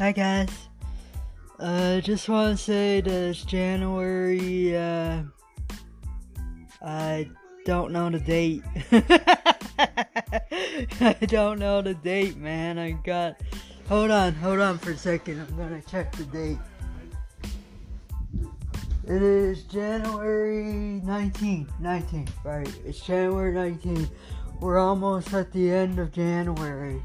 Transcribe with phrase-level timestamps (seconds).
[0.00, 0.48] Hi guys.
[1.58, 4.74] Uh, just want to say that it's January.
[4.74, 5.24] Uh,
[6.80, 7.28] I
[7.66, 8.62] don't know the date.
[11.02, 12.78] I don't know the date, man.
[12.78, 13.42] I got.
[13.90, 15.38] Hold on, hold on for a second.
[15.38, 16.58] I'm gonna check the date.
[19.06, 21.78] It is January 19th.
[21.78, 22.74] 19th, right?
[22.86, 24.08] It's January 19th.
[24.60, 27.02] We're almost at the end of January.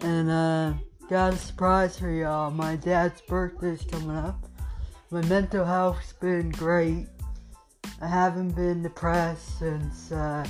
[0.00, 0.74] And, uh,
[1.08, 2.50] got a surprise for y'all.
[2.50, 4.46] My dad's birthday's coming up.
[5.10, 7.06] My mental health's been great.
[8.00, 10.46] I haven't been depressed since, uh,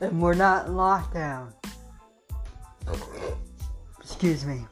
[0.00, 1.52] and we're not in lockdown.
[4.00, 4.66] Excuse me.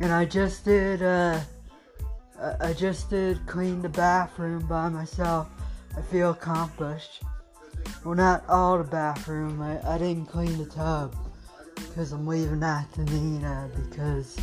[0.00, 1.40] And I just did, uh,
[2.60, 5.48] I- just did clean the bathroom by myself.
[5.96, 7.22] I feel accomplished.
[8.04, 9.62] Well, not all the bathroom.
[9.62, 11.14] I, I didn't clean the tub
[11.88, 14.36] because I'm leaving that to Nina because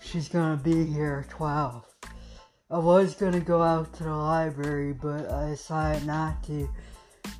[0.00, 1.84] she's gonna be here at 12.
[2.70, 6.68] I was gonna go out to the library, but I decided not to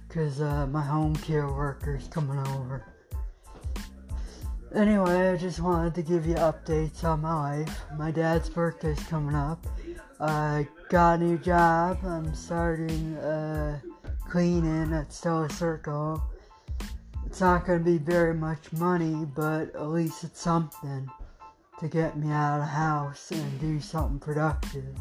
[0.06, 2.84] because uh, my home care worker's coming over.
[4.74, 7.80] Anyway, I just wanted to give you updates on my life.
[7.96, 9.64] My dad's birthday's coming up.
[10.20, 11.98] I got a new job.
[12.04, 13.78] I'm starting uh,
[14.28, 16.22] cleaning at Stella Circle.
[17.34, 21.10] It's not going to be very much money, but at least it's something
[21.80, 24.96] to get me out of the house and do something productive.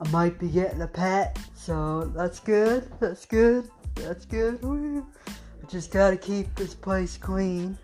[0.00, 2.90] I might be getting a pet, so that's good.
[2.98, 3.70] That's good.
[3.94, 4.58] That's good.
[4.64, 7.78] I just got to keep this place clean,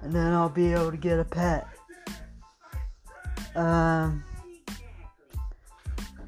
[0.00, 1.68] and then I'll be able to get a pet.
[3.54, 4.24] Um.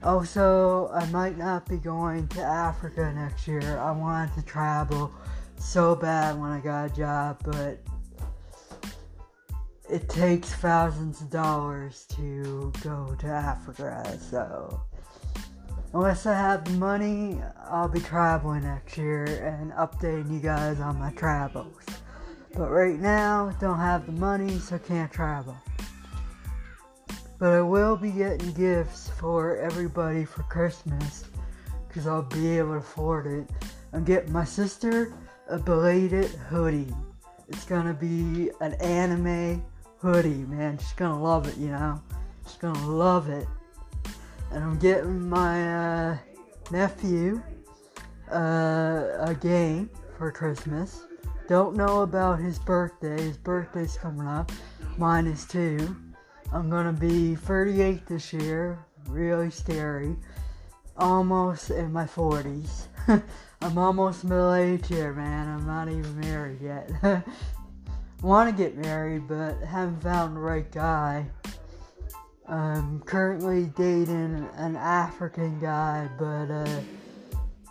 [0.02, 3.78] Also, I might not be going to Africa next year.
[3.78, 5.10] I wanted to travel
[5.58, 7.78] so bad when I got a job, but
[9.88, 14.18] it takes thousands of dollars to go to Africa.
[14.20, 14.80] So,
[15.94, 20.98] unless I have the money, I'll be traveling next year and updating you guys on
[20.98, 21.76] my travels.
[22.54, 25.56] But right now, don't have the money, so can't travel.
[27.38, 31.24] But I will be getting gifts for everybody for Christmas
[31.86, 33.50] because I'll be able to afford it.
[33.92, 35.12] I'm getting my sister
[35.48, 36.92] a belated hoodie.
[37.48, 39.64] It's gonna be an anime
[39.98, 40.78] hoodie, man.
[40.78, 42.00] She's gonna love it, you know.
[42.46, 43.46] She's gonna love it.
[44.50, 46.18] And I'm getting my uh,
[46.70, 47.42] nephew
[48.30, 51.04] uh, a game for Christmas.
[51.48, 53.20] Don't know about his birthday.
[53.22, 54.50] His birthday's coming up.
[54.98, 55.96] Mine is too.
[56.52, 58.84] I'm gonna be 38 this year.
[59.08, 60.16] Really scary.
[60.96, 62.86] Almost in my 40s.
[63.60, 65.48] I'm almost middle aged here, man.
[65.48, 66.90] I'm not even married yet.
[68.22, 71.26] Want to get married, but haven't found the right guy.
[72.48, 76.80] I'm currently dating an African guy, but uh,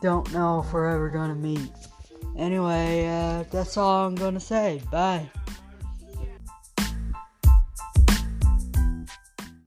[0.01, 1.71] don't know if we're ever gonna meet.
[2.37, 4.81] Anyway, uh, that's all I'm gonna say.
[4.91, 5.29] Bye.